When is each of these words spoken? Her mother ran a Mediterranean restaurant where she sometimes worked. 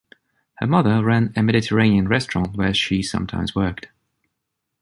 Her 0.55 0.65
mother 0.65 1.03
ran 1.03 1.31
a 1.35 1.43
Mediterranean 1.43 2.07
restaurant 2.07 2.55
where 2.57 2.73
she 2.73 3.03
sometimes 3.03 3.53
worked. 3.53 3.89